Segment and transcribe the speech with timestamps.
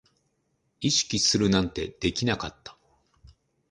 [0.79, 2.75] 意識するなんてできなかった